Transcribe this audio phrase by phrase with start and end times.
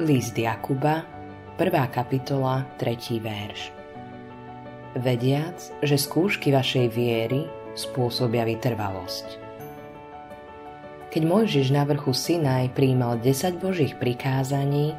[0.00, 1.04] List Jakuba,
[1.60, 1.68] 1.
[1.92, 3.20] kapitola, 3.
[3.20, 3.68] verš.
[4.96, 7.44] Vediac, že skúšky vašej viery
[7.76, 9.36] spôsobia vytrvalosť.
[11.12, 14.96] Keď Mojžiš na vrchu Sinaj príjmal 10 božích prikázaní,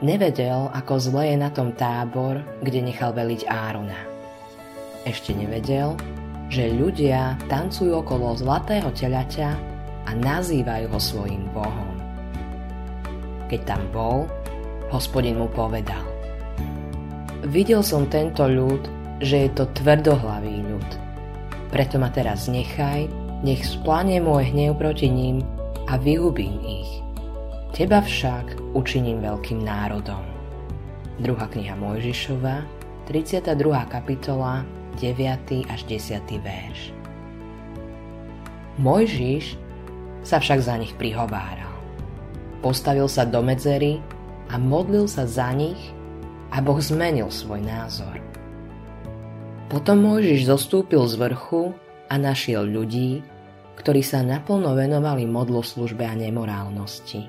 [0.00, 4.00] nevedel, ako zle je na tom tábor, kde nechal veliť Árona.
[5.04, 5.92] Ešte nevedel,
[6.48, 9.50] že ľudia tancujú okolo zlatého telaťa
[10.08, 12.01] a nazývajú ho svojim bohom.
[13.52, 14.24] Keď tam bol,
[14.88, 16.00] hospodin mu povedal.
[17.44, 18.88] Videl som tento ľud,
[19.20, 20.88] že je to tvrdohlavý ľud.
[21.68, 23.12] Preto ma teraz nechaj,
[23.44, 25.44] nech splanie môj hnev proti ním
[25.84, 27.04] a vyhubím ich.
[27.76, 30.24] Teba však učiním veľkým národom.
[31.20, 32.64] Druhá kniha Mojžišova,
[33.04, 33.52] 32.
[33.92, 34.64] kapitola,
[34.96, 35.68] 9.
[35.68, 36.24] až 10.
[36.40, 36.80] verš.
[38.80, 39.60] Mojžiš
[40.24, 41.71] sa však za nich prihováral
[42.62, 43.98] postavil sa do medzery
[44.48, 45.92] a modlil sa za nich
[46.54, 48.22] a Boh zmenil svoj názor.
[49.66, 51.74] Potom Mojžiš zostúpil z vrchu
[52.06, 53.24] a našiel ľudí,
[53.74, 57.24] ktorí sa naplno venovali modloslužbe a nemorálnosti.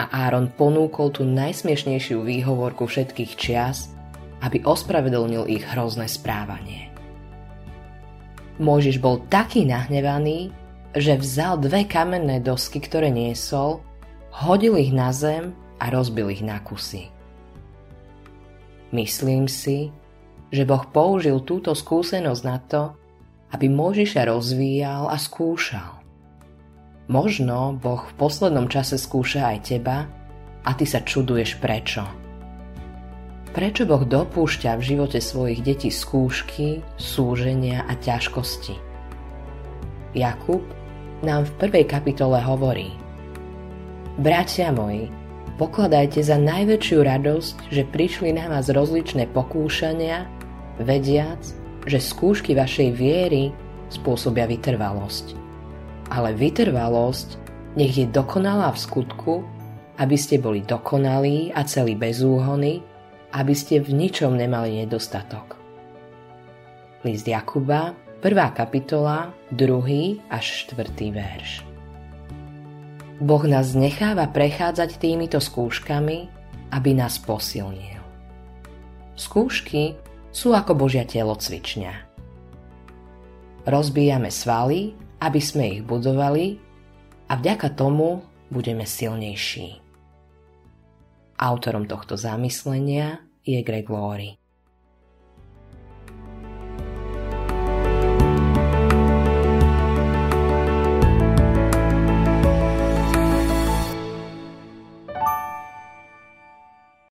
[0.00, 3.92] A Áron ponúkol tú najsmiešnejšiu výhovorku všetkých čias,
[4.44, 6.92] aby ospravedlnil ich hrozné správanie.
[8.60, 10.52] Mojžiš bol taký nahnevaný,
[10.92, 13.80] že vzal dve kamenné dosky, ktoré niesol
[14.30, 17.10] hodil ich na zem a rozbil ich na kusy.
[18.90, 19.94] Myslím si,
[20.50, 22.82] že Boh použil túto skúsenosť na to,
[23.54, 26.02] aby Možiša rozvíjal a skúšal.
[27.10, 30.06] Možno Boh v poslednom čase skúša aj teba
[30.62, 32.06] a ty sa čuduješ prečo.
[33.50, 38.78] Prečo Boh dopúšťa v živote svojich detí skúšky, súženia a ťažkosti?
[40.14, 40.62] Jakub
[41.26, 42.94] nám v prvej kapitole hovorí–
[44.20, 45.08] Bratia moji,
[45.56, 50.28] pokladajte za najväčšiu radosť, že prišli na vás rozličné pokúšania,
[50.76, 51.40] vediac,
[51.88, 53.48] že skúšky vašej viery
[53.88, 55.32] spôsobia vytrvalosť.
[56.12, 57.40] Ale vytrvalosť
[57.80, 59.40] nech je dokonalá v skutku,
[59.96, 62.84] aby ste boli dokonalí a celí bez úhony,
[63.32, 65.56] aby ste v ničom nemali nedostatok.
[67.08, 68.36] List Jakuba, 1.
[68.52, 70.28] kapitola, 2.
[70.28, 71.08] až 4.
[71.08, 71.69] verš.
[73.20, 76.32] Boh nás necháva prechádzať týmito skúškami,
[76.72, 78.00] aby nás posilnil.
[79.12, 79.92] Skúšky
[80.32, 81.92] sú ako Božia telocvičňa.
[83.68, 86.56] Rozbíjame svaly, aby sme ich budovali
[87.28, 89.84] a vďaka tomu budeme silnejší.
[91.36, 94.39] Autorom tohto zamyslenia je Greg Laurie.